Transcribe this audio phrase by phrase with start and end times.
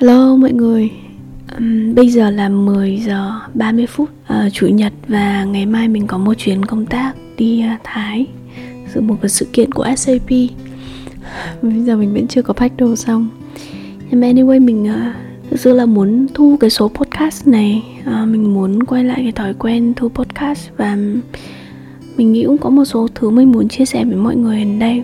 [0.00, 0.90] Hello mọi người.
[1.58, 6.06] Um, Bây giờ là 10 giờ 30 phút uh, Chủ nhật và ngày mai mình
[6.06, 8.26] có một chuyến công tác đi uh, Thái
[8.94, 10.28] Dự một cái sự kiện của SAP
[11.62, 13.28] Bây giờ mình vẫn chưa có pack đồ xong.
[14.10, 15.16] Nhưng mà anyway mình uh,
[15.50, 19.32] thực sự là muốn thu cái số podcast này uh, Mình muốn quay lại cái
[19.32, 20.96] thói quen thu podcast Và
[22.16, 24.78] mình nghĩ cũng có một số thứ mình muốn chia sẻ với mọi người ở
[24.78, 25.02] đây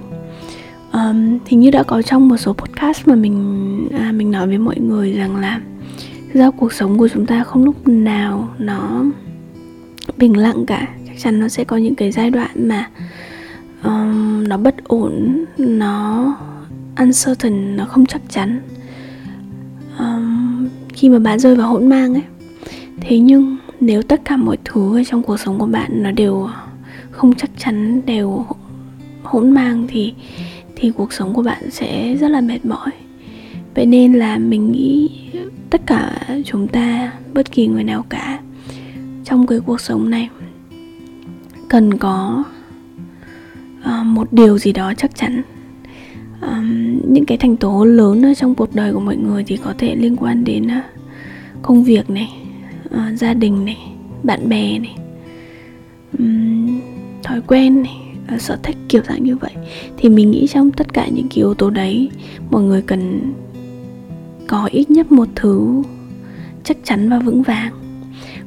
[0.93, 4.59] um, hình như đã có trong một số podcast mà mình à, mình nói với
[4.59, 5.61] mọi người rằng là
[6.35, 9.05] do cuộc sống của chúng ta không lúc nào nó
[10.17, 10.89] bình lặng cả.
[11.07, 12.91] Chắc chắn nó sẽ có những cái giai đoạn mà
[13.83, 16.37] um, nó bất ổn nó
[16.97, 18.61] uncertain nó không chắc chắn.
[19.99, 22.23] Um, khi mà bạn rơi vào hỗn mang ấy
[23.01, 26.49] thế nhưng nếu tất cả mọi thứ ở trong cuộc sống của bạn nó đều
[27.11, 28.47] không chắc chắn đều
[29.23, 30.15] hỗn mang thì
[30.77, 32.91] thì cuộc sống của bạn sẽ rất là mệt mỏi.
[33.75, 35.11] Vậy nên là mình nghĩ
[35.71, 38.41] tất cả chúng ta bất kỳ người nào cả
[39.25, 40.29] trong cái cuộc sống này
[41.69, 42.45] cần có
[43.81, 45.43] uh, một điều gì đó chắc chắn.
[46.43, 49.75] Um, những cái thành tố lớn ở trong cuộc đời của mọi người thì có
[49.79, 50.85] thể liên quan đến uh,
[51.63, 52.33] công việc này
[52.89, 53.79] uh, gia đình này
[54.23, 54.97] bạn bè này
[56.19, 56.81] um,
[57.23, 59.53] thói quen này uh, sở thích kiểu dạng như vậy.
[59.97, 62.11] Thì mình nghĩ trong tất cả những cái yếu tố đấy
[62.51, 63.33] mọi người cần
[64.47, 65.83] có ít nhất một thứ
[66.65, 67.73] chắc chắn và vững vàng.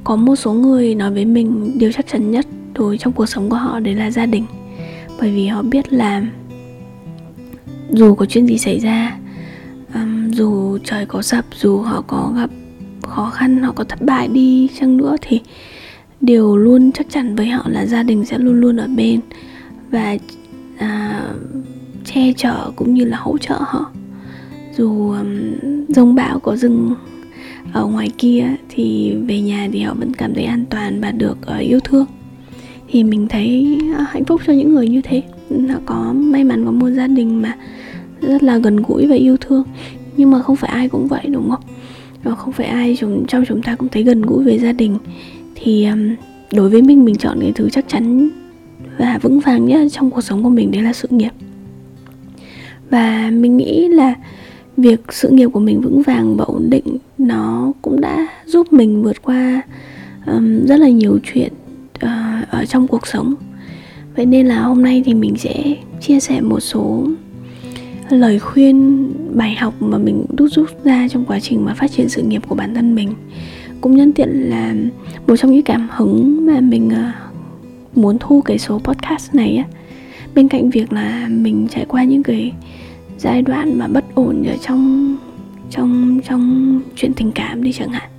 [0.04, 3.50] Có một số người nói với mình điều chắc chắn nhất đối trong cuộc sống
[3.50, 4.46] của họ đấy là gia đình.
[5.20, 6.24] Bởi vì họ biết là
[7.90, 9.18] dù có chuyện gì xảy ra
[9.94, 12.50] um, dù trời có sập dù họ có gặp
[13.02, 15.42] khó khăn họ có thất bại đi chăng nữa thì
[16.22, 19.20] điều luôn chắc chắn với họ là gia đình sẽ luôn luôn ở bên
[19.92, 20.18] và
[20.78, 21.24] à,
[22.06, 23.92] che chở cũng như là hỗ trợ họ.
[24.78, 25.28] Dù um,
[25.88, 26.96] rông bão có rừng
[27.74, 31.38] ở ngoài kia thì về nhà thì họ vẫn cảm thấy an toàn và được
[31.56, 32.06] uh, yêu thương.
[32.88, 35.24] Thì mình thấy uh, hạnh phúc cho những người như thế.
[35.70, 37.58] Họ có may mắn có một gia đình mà
[38.22, 39.64] rất là gần gũi và yêu thương.
[40.18, 41.64] Nhưng mà không phải ai cũng vậy đúng không?
[42.24, 44.98] Và không phải ai chúng trong chúng ta cũng thấy gần gũi với gia đình.
[45.56, 46.16] Thì um,
[46.54, 48.30] đối với mình mình chọn cái thứ chắc chắn
[49.00, 51.32] và vững vàng nhất trong cuộc sống của mình đấy là sự nghiệp.
[52.90, 54.16] Và mình nghĩ là
[54.78, 59.04] việc sự nghiệp của mình vững vàng và ổn định nó cũng đã giúp mình
[59.04, 59.62] vượt qua
[60.28, 61.54] um, rất là nhiều chuyện
[62.06, 63.36] uh, ở trong cuộc sống.
[64.16, 67.08] Vậy nên là hôm nay thì mình sẽ chia sẻ một số
[68.10, 72.10] lời khuyên bài học mà mình đúc rút ra trong quá trình mà phát triển
[72.10, 73.10] sự nghiệp của bản thân mình.
[73.82, 74.76] Cũng nhân tiện là
[75.28, 77.29] một trong những cảm hứng mà mình uh,
[78.02, 79.64] muốn thu cái số podcast này á.
[80.36, 82.54] Bên cạnh việc là mình trải qua những cái
[83.18, 85.16] giai đoạn mà bất ổn ở trong
[85.70, 88.10] trong trong chuyện tình cảm đi chẳng hạn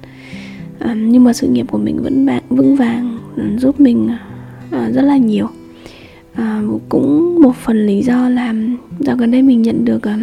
[0.78, 4.10] à, nhưng mà sự nghiệp của mình vẫn bạn vững vàng ừ, giúp mình
[4.70, 5.48] à, rất là nhiều.
[6.34, 8.54] À, cũng một phần lý do là
[8.98, 10.18] dạo gần đây mình nhận được à,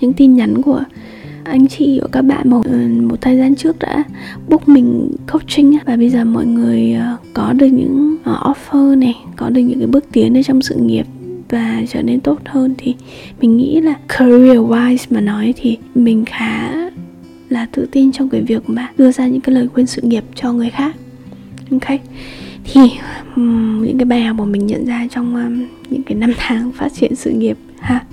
[0.00, 0.82] những tin nhắn của
[1.44, 4.04] anh chị và các bạn một, ừ, một thời gian trước đã
[4.48, 9.14] book mình coaching và bây giờ mọi người ờ, có được những ờ, offer này
[9.36, 11.06] có được những cái bước tiến ở trong sự nghiệp
[11.48, 12.94] và trở nên tốt hơn thì
[13.40, 16.72] mình nghĩ là career wise mà nói thì mình khá
[17.48, 20.24] là tự tin trong cái việc mà đưa ra những cái lời khuyên sự nghiệp
[20.34, 20.96] cho người khác
[21.70, 22.00] ok
[22.64, 22.80] thì
[23.36, 26.72] um, những cái bài học mà mình nhận ra trong um, những cái năm tháng
[26.72, 28.04] phát triển sự nghiệp ha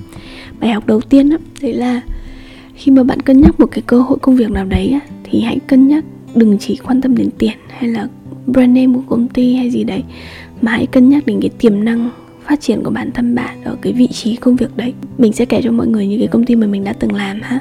[0.59, 2.01] bài học đầu tiên đó, đấy là
[2.79, 5.41] khi mà bạn cân nhắc một cái cơ hội công việc nào đấy á, thì
[5.41, 6.03] hãy cân nhắc
[6.35, 8.07] đừng chỉ quan tâm đến tiền hay là
[8.47, 10.03] brand name của công ty hay gì đấy
[10.62, 12.09] mà hãy cân nhắc đến cái tiềm năng
[12.50, 14.94] phát triển của bản thân bạn ở cái vị trí công việc đấy.
[15.18, 17.41] Mình sẽ kể cho mọi người những cái công ty mà mình đã từng làm
[17.41, 17.59] ha.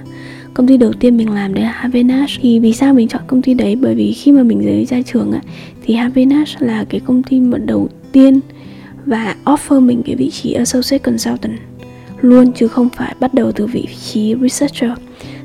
[0.55, 2.41] Công ty đầu tiên mình làm đấy là Havenash.
[2.43, 3.77] Thì vì sao mình chọn công ty đấy?
[3.77, 5.41] Bởi vì khi mà mình giới ra trường á
[5.85, 8.41] thì Havenash là cái công ty mà đầu tiên
[9.07, 11.59] và offer mình cái vị trí associate consultant
[12.21, 14.91] luôn chứ không phải bắt đầu từ vị trí researcher.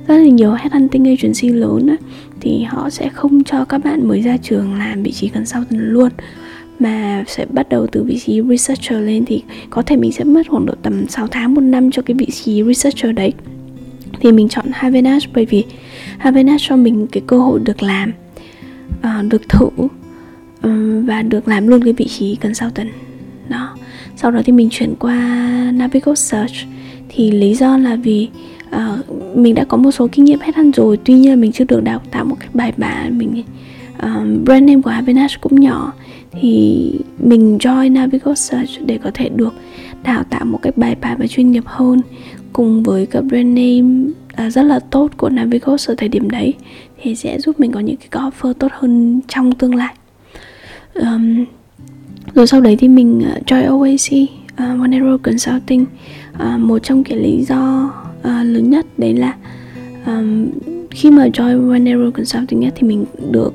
[0.08, 1.96] Rất là nhiều headhunting agency lớn á,
[2.42, 6.10] thì họ sẽ không cho các bạn mới ra trường làm vị trí consultant luôn
[6.80, 10.48] mà sẽ bắt đầu từ vị trí researcher lên thì có thể mình sẽ mất
[10.50, 13.34] khoảng độ tầm 6 tháng một năm cho cái vị trí researcher đấy.
[14.20, 15.64] Thì mình chọn Havenash bởi vì
[16.18, 18.12] Havenash cho mình cái cơ hội được làm
[19.00, 19.70] uh, được thử
[20.62, 22.90] um, và được làm luôn cái vị trí consultant.
[23.50, 23.78] Đó.
[24.16, 25.16] Sau đó thì mình chuyển qua
[25.74, 26.54] Navigo Search
[27.16, 28.30] thì lý do là vì
[28.76, 30.98] uh, mình đã có một số kinh nghiệm hết ăn rồi.
[31.06, 33.44] Tuy nhiên mình chưa được đào tạo một cách bài bản mình
[33.98, 35.94] uh, brand name của Havenash cũng nhỏ.
[36.32, 39.54] Thì mình join Navigo Search để có thể được
[40.04, 42.02] đào tạo một cách bài bản và chuyên nghiệp hơn
[42.54, 44.12] cùng với các brand name
[44.48, 46.54] uh, rất là tốt của Navigos ở thời điểm đấy.
[47.02, 49.94] Thì sẽ giúp mình có những cái offer tốt hơn trong tương lai.
[50.96, 51.46] Um,
[52.36, 55.86] rồi sau đấy thì mình uh, join OAC uh, Monero Consulting
[56.36, 59.36] uh, một trong cái lý do uh, lớn nhất đấy là
[60.06, 60.48] um,
[60.92, 63.54] khi mà join Monero Consulting ấy, thì mình được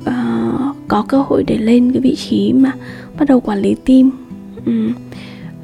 [0.00, 2.72] uh, có cơ hội để lên cái vị trí mà
[3.18, 4.10] bắt đầu quản lý team
[4.66, 4.92] um,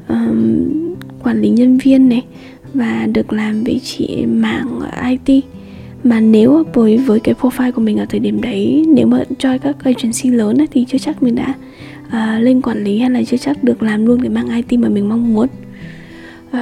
[0.09, 2.25] um, quản lý nhân viên này
[2.75, 4.81] và được làm vị trí mạng
[5.11, 5.45] IT
[6.05, 9.59] mà nếu với với cái profile của mình ở thời điểm đấy nếu mà join
[9.59, 11.55] các agency lớn ấy, thì chưa chắc mình đã
[12.07, 14.89] uh, lên quản lý hay là chưa chắc được làm luôn cái mạng IT mà
[14.89, 15.49] mình mong muốn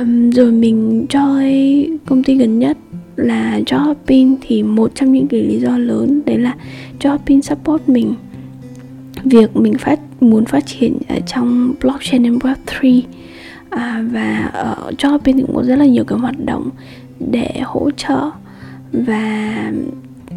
[0.01, 2.79] um, rồi mình join công ty gần nhất
[3.17, 6.55] là Jobpin thì một trong những cái lý do lớn đấy là
[7.01, 8.15] Jobpin support mình.
[9.25, 12.55] Việc mình phát muốn phát triển ở trong blockchain and web
[13.71, 16.71] 3 à, và ở Jobpin cũng có rất là nhiều cái hoạt động
[17.31, 18.31] để hỗ trợ
[18.93, 19.73] và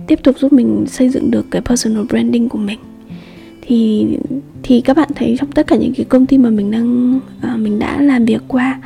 [0.08, 2.80] tiếp tục giúp mình xây dựng được cái personal branding của mình.
[3.62, 4.08] Thì
[4.64, 7.56] thì các bạn thấy trong tất cả những cái công ty mà mình đang à,
[7.58, 8.80] mình đã làm việc qua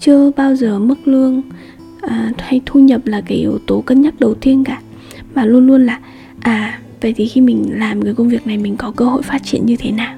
[0.00, 1.42] chưa bao giờ mức lương
[2.00, 4.80] à, hay thu nhập là cái yếu tố cân nhắc đầu tiên cả.
[5.34, 6.00] Mà luôn luôn là
[6.40, 9.44] à vậy thì khi mình làm cái công việc này mình có cơ hội phát
[9.44, 10.14] triển như thế nào?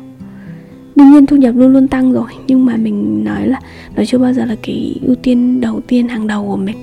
[0.96, 3.60] Đương nhiên thu nhập luôn luôn tăng rồi nhưng mà mình nói là
[3.96, 6.76] nó chưa bao giờ là cái ưu tiên đầu tiên hàng đầu của mình.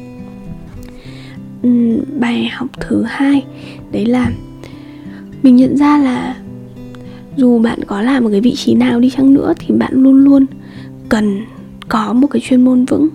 [1.68, 3.44] Uhm, bài học thứ hai
[3.92, 4.31] đấy là
[5.44, 6.36] mình nhận ra là
[7.38, 10.24] dù bạn có làm một cái vị trí nào đi chăng nữa thì bạn luôn
[10.24, 10.45] luôn
[11.10, 11.42] cần
[11.89, 13.09] có một cái chuyên môn vững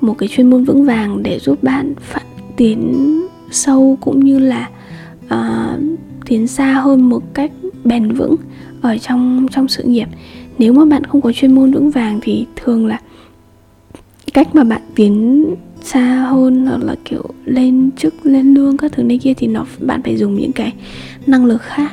[0.00, 2.22] một cái chuyên môn vững vàng để giúp bạn phát
[2.56, 2.94] tiến
[3.50, 4.68] sâu cũng như là
[5.24, 5.80] uh,
[6.26, 7.50] tiến xa hơn một cách
[7.84, 8.36] bền vững
[8.80, 10.08] ở trong trong sự nghiệp.
[10.58, 13.00] Nếu mà bạn không có chuyên môn vững vàng thì thường là
[14.32, 15.44] cách mà bạn tiến
[15.82, 19.66] xa hơn hoặc là kiểu lên chức lên lương các thứ này kia thì nó
[19.80, 20.72] bạn phải dùng những cái
[21.26, 21.92] năng lực khác.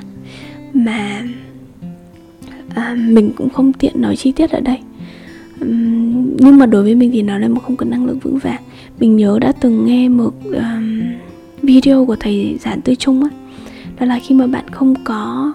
[0.73, 1.23] Mà
[2.75, 4.77] à, mình cũng không tiện nói chi tiết ở đây
[6.37, 8.61] nhưng mà đối với mình thì nó là một không có năng lượng vững vàng.
[8.99, 11.01] Mình nhớ đã từng nghe một um,
[11.61, 13.29] video của thầy giản tư trung á.
[13.99, 15.53] Đó là khi mà bạn không có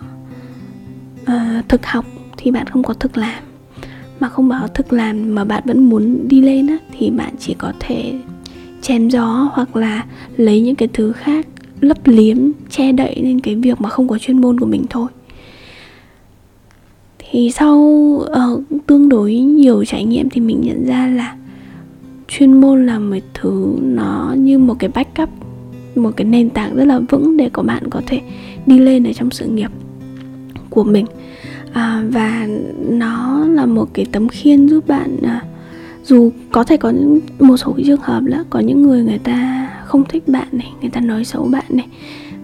[1.23, 2.05] uh, thực học
[2.37, 3.43] thì bạn không có thực làm.
[4.21, 7.55] Mà không bảo thực làm mà bạn vẫn muốn đi lên á thì bạn chỉ
[7.55, 8.15] có thể
[8.83, 10.05] chém gió hoặc là
[10.37, 11.47] lấy những cái thứ khác
[11.81, 12.37] lấp liếm
[12.71, 15.09] che đậy lên cái việc mà không có chuyên môn của mình thôi
[17.31, 21.35] thì sau uh, tương đối nhiều trải nghiệm thì mình nhận ra là
[22.29, 25.29] chuyên môn là một thứ nó như một cái backup
[25.95, 28.21] một cái nền tảng rất là vững để có bạn có thể
[28.67, 29.71] đi lên ở trong sự nghiệp
[30.71, 31.07] của mình.
[31.73, 32.49] À, và
[32.89, 35.45] nó là một cái tấm khiên giúp bạn à,
[36.05, 39.19] dù có thể có những một số cái trường hợp là có những người người
[39.19, 41.87] ta không thích bạn này người ta nói xấu bạn này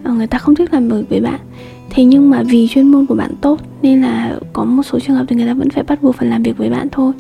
[0.05, 1.41] ờ, người ta không thích làm việc với bạn
[1.91, 5.17] thế nhưng mà vì chuyên môn của bạn tốt nên là có một số trường
[5.17, 7.13] hợp thì người ta vẫn phải bắt buộc phải làm việc với bạn thôi.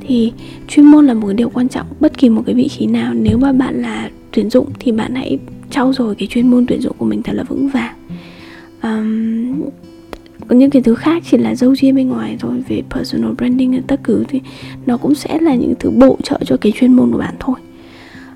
[0.00, 0.32] Thì
[0.68, 3.14] chuyên môn là một cái điều quan trọng bất kỳ một cái vị trí nào
[3.14, 5.38] nếu mà bạn là tuyển dụng thì bạn hãy
[5.70, 7.94] trau dồi cái chuyên môn tuyển dụng của mình thật là vững vàng.
[8.82, 9.62] Um,
[10.48, 13.82] còn những cái thứ khác chỉ là dâu riêng bên ngoài thôi về personal branding
[13.86, 14.40] tất cứ thì
[14.86, 17.56] nó cũng sẽ là những thứ bổ trợ cho cái chuyên môn của bạn thôi.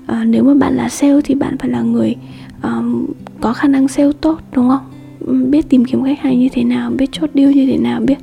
[0.05, 2.15] À, nếu mà bạn là sale thì bạn phải là người
[2.63, 3.05] um,
[3.41, 4.94] có khả năng sale tốt đúng không?
[5.27, 8.17] Biết tìm kiếm khách hàng như thế nào biết chốt deal như thế nào biết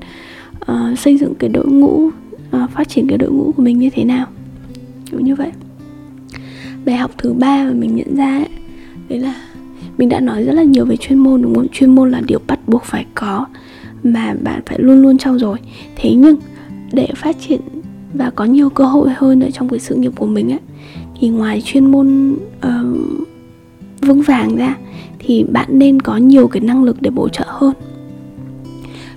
[0.73, 2.11] uh, xây dựng cái đội ngũ
[2.57, 4.27] uh, phát triển cái đội ngũ của mình như thế nào.
[5.11, 5.51] Kiểu như vậy.
[6.85, 8.49] Bài học thứ ba mà mình nhận ra ấy,
[9.09, 9.35] đấy là
[9.99, 11.69] mình đã nói rất là nhiều về chuyên môn đúng không?
[11.73, 13.47] Chuyên môn là điều bắt buộc phải có
[14.03, 15.59] mà bạn phải luôn luôn trau dồi.
[15.97, 16.37] Thế nhưng
[16.93, 17.61] để phát triển
[18.15, 20.61] và có nhiều cơ hội hơn ở trong cái sự nghiệp của mình ấy
[21.21, 22.99] thì ngoài chuyên môn uh,
[24.01, 24.77] vững vàng ra
[25.25, 27.75] thì bạn nên có nhiều cái năng lực để bổ trợ hơn.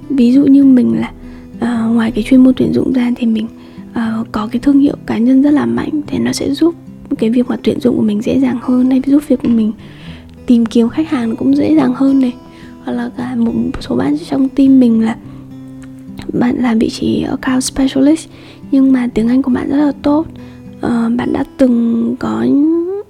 [0.10, 1.12] Ví dụ như mình là
[1.58, 3.48] uh, ngoài cái chuyên môn tuyển dụng ra thì mình
[3.92, 6.76] uh, có cái thương hiệu cá nhân rất là mạnh thì nó sẽ giúp
[7.18, 9.72] cái việc mà tuyển dụng của mình dễ dàng hơn hay giúp việc của mình
[10.46, 12.34] tìm kiếm khách hàng cũng dễ dàng hơn này.
[12.84, 15.16] Hoặc là cả một số bạn trong team mình là
[16.34, 18.28] bạn làm vị trí account specialist
[18.72, 20.26] nhưng mà tiếng anh của bạn rất là tốt.
[20.78, 22.46] Uh, bạn đã từng có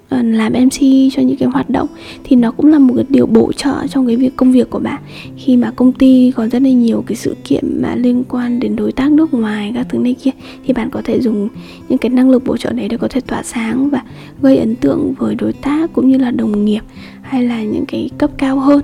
[0.08, 1.88] Ờ, làm MC cho những cái hoạt động
[2.24, 4.78] thì nó cũng là một cái điều bổ trợ trong cái việc công việc của
[4.78, 5.02] bạn.
[5.36, 8.76] Khi mà công ty có rất là nhiều cái sự kiện mà liên quan đến
[8.76, 10.30] đối tác nước ngoài các thứ này kia,
[10.66, 11.48] thì bạn có thể dùng
[11.88, 14.02] những cái năng lực bổ trợ đấy để có thể tỏa sáng và
[14.42, 16.82] gây ấn tượng với đối tác cũng như là đồng nghiệp
[17.22, 18.80] hay là những cái cấp cao hơn.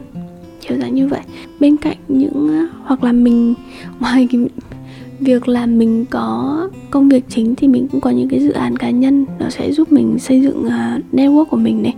[0.69, 1.21] Kiểu dạng như vậy.
[1.61, 3.55] Bên cạnh những ờ, hoặc là mình,
[4.01, 4.41] ngoài cái
[5.25, 8.77] việc là mình có công việc chính thì mình cũng có những cái dự án
[8.77, 9.27] cá nhân.
[9.39, 11.95] Nó sẽ giúp mình xây dựng uh, network của mình này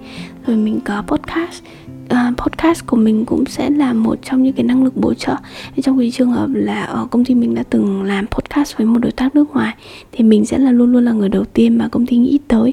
[0.47, 1.63] rồi mình có podcast.
[2.05, 5.37] Uh, podcast của mình cũng sẽ là một trong những cái năng lực bổ trợ.
[5.83, 8.99] Trong cái trường hợp là ở công ty mình đã từng làm podcast với một
[8.99, 9.75] đối tác nước ngoài
[10.13, 12.73] thì mình sẽ là luôn luôn là người đầu tiên mà công ty nghĩ tới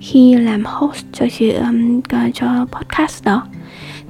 [0.00, 1.26] khi làm host cho
[1.60, 2.00] um,
[2.34, 3.42] cho podcast đó.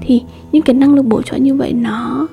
[0.01, 0.23] Thì
[0.53, 2.29] những cái năng lực bổ trợ như vậy nó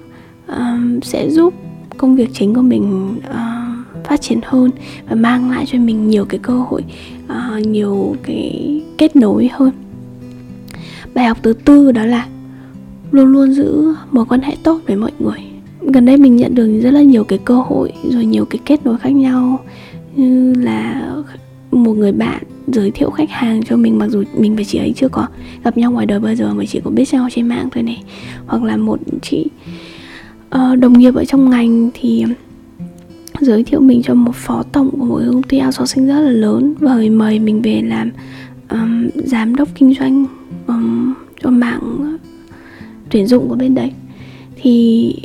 [0.47, 1.53] um, sẽ giúp
[1.99, 4.71] công việc chính của mình uh, phát triển hơn
[5.09, 6.83] và mang lại cho mình nhiều cái cơ hội
[7.25, 9.71] uh, nhiều cái kết nối hơn.
[11.13, 12.27] Bài học thứ tư đó là
[13.11, 15.39] luôn luôn giữ mối quan hệ tốt với mọi người.
[15.81, 18.85] Gần đây mình nhận được rất là nhiều cái cơ hội rồi nhiều cái kết
[18.85, 19.59] nối khác nhau
[20.15, 21.11] như là
[21.71, 24.93] một người bạn giới thiệu khách hàng cho mình mặc dù mình và chị ấy
[24.95, 25.27] chưa có
[25.63, 28.03] gặp nhau ngoài đời bao giờ mà chỉ có biết nhau trên mạng thôi này.
[28.45, 29.47] Hoặc là một chị
[30.55, 32.25] uh, đồng nghiệp ở trong ngành thì
[33.39, 36.73] giới thiệu mình cho một phó tổng của một công ty outsourcing rất là lớn.
[36.79, 38.11] Và mời mình về làm
[38.69, 40.25] um, giám đốc kinh doanh
[40.67, 41.13] um,
[41.43, 42.17] cho mạng
[43.09, 43.91] tuyển dụng của bên đấy.
[44.61, 45.15] Thì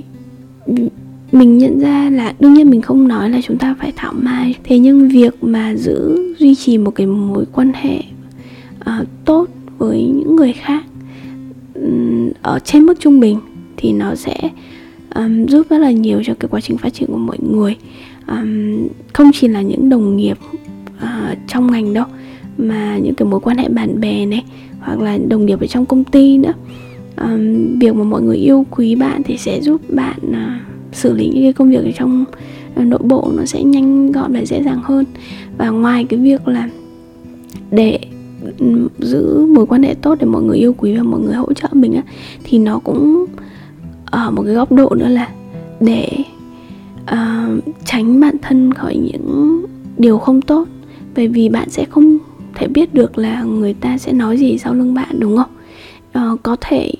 [1.32, 4.54] mình nhận ra là đương nhiên mình không nói là chúng ta phải thảo mai.
[4.64, 8.02] Thế nhưng việc mà giữ duy trì một cái mối quan hệ
[8.80, 10.84] uh, tốt với những người khác
[11.74, 13.38] um, ở trên mức trung bình
[13.76, 14.36] thì nó sẽ
[15.14, 17.76] um, giúp rất là nhiều cho cái quá trình phát triển của mọi người.
[18.28, 20.38] Um, không chỉ là những đồng nghiệp
[20.96, 22.04] uh, trong ngành đâu
[22.58, 24.44] mà những cái mối quan hệ bạn bè này
[24.80, 26.52] hoặc là đồng nghiệp ở trong công ty nữa.
[27.16, 30.36] Um, việc mà mọi người yêu quý bạn thì sẽ giúp bạn uh,
[30.92, 32.24] xử lý những cái công việc ở trong
[32.80, 35.04] uh, nội bộ nó sẽ nhanh gọn và dễ dàng hơn.
[35.58, 36.68] Và ngoài cái việc là
[37.70, 37.98] để
[38.58, 41.52] ừ, giữ mối quan hệ tốt để mọi người yêu quý và mọi người hỗ
[41.52, 42.02] trợ mình á
[42.44, 43.26] thì nó cũng
[44.14, 45.28] ở một cái góc độ nữa là
[45.80, 46.08] để
[47.02, 49.64] uh, tránh bản thân khỏi những
[49.98, 50.68] điều không tốt.
[51.16, 52.18] Bởi vì bạn sẽ không
[52.54, 55.50] thể biết được là người ta sẽ nói gì sau lưng bạn đúng không?
[56.32, 56.92] Uh, có thể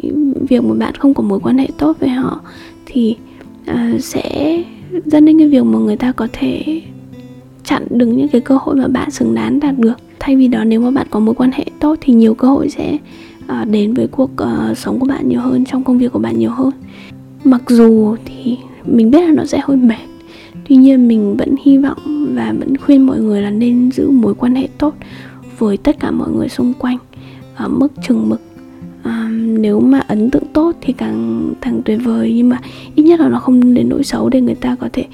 [0.48, 2.40] việc mà bạn không có mối quan hệ tốt với họ
[2.86, 3.16] thì
[3.70, 4.62] uh, sẽ
[5.04, 6.82] dẫn đến cái việc mà người ta có thể
[7.64, 9.94] chặn đứng những cái cơ hội mà bạn xứng đáng đạt được.
[10.20, 12.68] Thay vì đó nếu mà bạn có mối quan hệ tốt thì nhiều cơ hội
[12.68, 12.98] sẽ
[13.46, 16.38] Ờ, đến với cuộc uh, sống của bạn nhiều hơn trong công việc của bạn
[16.38, 16.70] nhiều hơn.
[17.44, 20.14] Mặc dù thì mình biết là nó sẽ hơi mệt
[20.68, 24.34] tuy nhiên mình vẫn hy vọng và vẫn khuyên mọi người là nên giữ mối
[24.34, 24.94] quan hệ tốt
[25.58, 26.98] với tất cả mọi người xung quanh
[27.56, 28.40] ở mức chừng mực.
[29.02, 32.60] À, nếu mà ấn tượng tốt thì càng càng tuyệt vời nhưng mà
[32.94, 35.04] ít nhất là nó không đến nỗi xấu để người ta có thể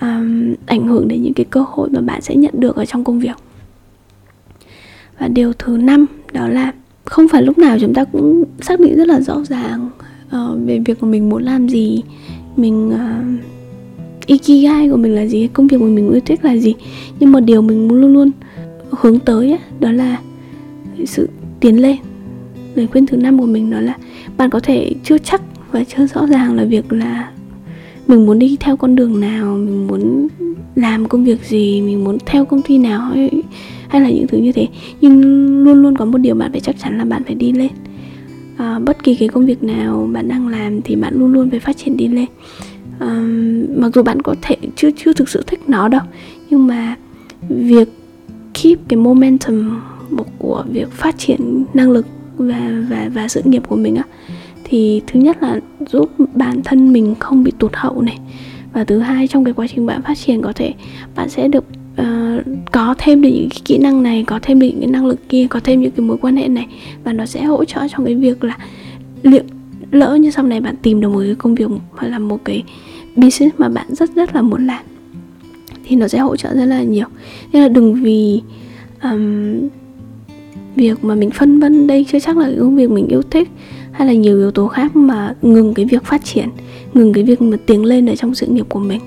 [0.00, 3.04] um, ảnh hưởng đến những cái cơ hội mà bạn sẽ nhận được ở trong
[3.04, 3.36] công việc.
[5.18, 6.72] Và điều thứ năm đó là
[7.04, 9.90] không phải lúc nào chúng ta cũng xác định rất là rõ ràng
[10.26, 12.02] uh, về việc của mình muốn làm gì.
[12.56, 16.74] Mình uh, ikigai của mình là gì công việc của mình yêu thích là gì.
[17.20, 18.30] Nhưng một điều mình luôn luôn
[18.90, 20.18] hướng tới ấy, đó là
[21.06, 21.28] sự
[21.60, 21.96] tiến lên.
[22.74, 23.96] Lời khuyên thứ năm của mình đó là
[24.36, 25.42] bạn có thể chưa chắc
[25.72, 27.30] và chưa rõ ràng là việc là
[28.06, 30.28] mình muốn đi theo con đường nào mình muốn
[30.74, 33.30] làm công việc gì mình muốn theo công ty nào hay,
[33.94, 34.68] hay là những thứ như thế.
[35.00, 35.20] Nhưng
[35.64, 37.70] luôn luôn có một điều bạn phải chắc chắn là bạn phải đi lên.
[38.56, 41.60] À, bất kỳ cái công việc nào bạn đang làm thì bạn luôn luôn phải
[41.60, 42.26] phát triển đi lên.
[42.98, 43.26] À,
[43.76, 46.00] mặc dù bạn có thể chưa chưa thực sự thích nó đâu
[46.50, 46.96] nhưng mà
[47.48, 47.88] việc
[48.62, 49.80] keep cái momentum
[50.38, 54.04] của việc phát triển năng lực và và và sự nghiệp của mình á
[54.64, 58.18] thì thứ nhất là giúp bản thân mình không bị tụt hậu này.
[58.72, 60.72] Và thứ hai trong cái quá trình bạn phát triển có thể
[61.16, 61.64] bạn sẽ được
[62.38, 65.06] uh, có thêm được những cái kỹ năng này có thêm được những cái năng
[65.06, 66.66] lực kia có thêm những cái mối quan hệ này
[67.04, 68.58] và nó sẽ hỗ trợ trong cái việc là
[69.22, 69.42] liệu
[69.90, 72.62] lỡ như sau này bạn tìm được một cái công việc hoặc là một cái
[73.16, 74.84] business mà bạn rất rất là muốn làm
[75.84, 77.06] thì nó sẽ hỗ trợ rất là nhiều.
[77.52, 78.42] Nên là đừng vì
[79.02, 79.68] um,
[80.76, 83.48] việc mà mình phân vân đây chưa chắc là cái công việc mình yêu thích
[83.92, 86.48] hay là nhiều yếu tố khác mà ngừng cái việc phát triển
[86.94, 89.00] ngừng cái việc mà tiến lên ở trong sự nghiệp của mình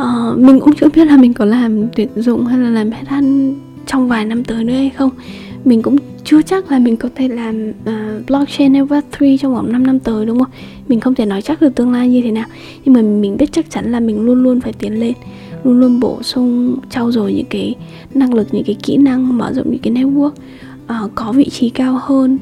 [0.00, 3.06] uh, mình cũng chưa biết là mình có làm tuyển dụng hay là làm hết
[3.06, 3.54] ăn
[3.86, 5.10] trong vài năm tới nữa hay không.
[5.64, 9.72] Mình cũng chưa chắc là mình có thể làm uh, blockchain hay web3 trong vòng
[9.72, 10.50] 5 năm tới đúng không?
[10.88, 12.46] Mình không thể nói chắc được tương lai như thế nào.
[12.84, 15.12] Nhưng mà mình biết chắc chắn là mình luôn luôn phải tiến lên
[15.64, 17.74] luôn luôn bổ sung trau dồi những cái
[18.14, 20.32] năng lực những cái kỹ năng mở rộng những cái network
[20.84, 22.38] uh, có vị trí cao hơn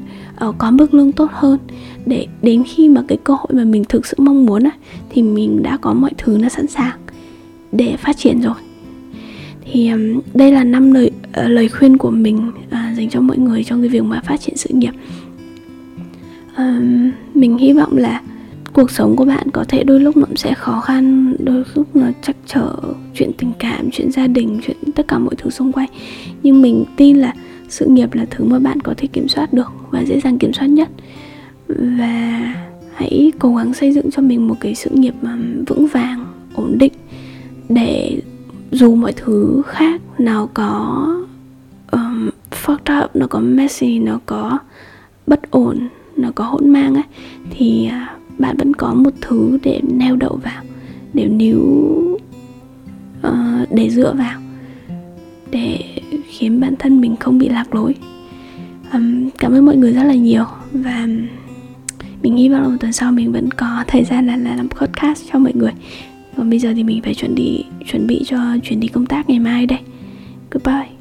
[0.47, 1.59] uh, có mức lương tốt hơn.
[2.05, 4.71] Để đến khi mà cái cơ hội mà mình thực sự mong muốn á,
[5.09, 7.02] thì mình đã có mọi thứ nó sẵn sàng
[7.77, 8.55] để phát triển rồi.
[9.71, 13.37] Thì um, đây là năm lời uh, lời khuyên của mình uh, dành cho mọi
[13.37, 14.91] người trong cái việc mà phát triển sự nghiệp.
[16.57, 18.21] Um, mình hy vọng là
[18.73, 22.07] cuộc sống của bạn có thể đôi lúc nó sẽ khó khăn đôi lúc nó
[22.21, 22.75] chắc trở
[23.15, 25.89] chuyện tình cảm chuyện gia đình chuyện tất cả mọi thứ xung quanh.
[26.43, 27.33] Nhưng mình tin là
[27.69, 30.53] sự nghiệp là thứ mà bạn có thể kiểm soát được và dễ dàng kiểm
[30.53, 30.89] soát nhất.
[31.67, 32.55] Và
[32.95, 35.37] hãy cố gắng xây dựng cho mình một cái sự nghiệp mà
[35.67, 36.25] vững vàng
[36.55, 36.93] ổn định
[37.73, 38.21] để
[38.71, 41.05] dù mọi thứ khác nào có
[41.91, 42.29] um,
[42.65, 44.57] fucked up nó có messy nó có
[45.27, 45.87] bất ổn
[46.17, 47.03] nó có hỗn mang ấy
[47.49, 50.63] thì à, bạn vẫn có một thứ để neo đậu vào
[51.13, 51.59] để níu
[53.27, 54.39] uh, để dựa vào
[55.51, 55.79] để
[56.27, 57.95] khiến bản thân mình không bị lạc lối.
[58.93, 61.07] Um, cảm ơn mọi người rất là nhiều và
[62.21, 65.39] mình nghĩ vào tuần sau mình vẫn có thời gian là, là làm podcast cho
[65.39, 65.71] mọi người
[66.43, 69.29] còn bây giờ thì mình phải chuẩn bị chuẩn bị cho chuyến đi công tác
[69.29, 69.79] ngày mai đây.
[70.51, 70.92] Goodbye.